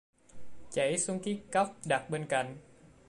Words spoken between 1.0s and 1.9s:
chiếc cốc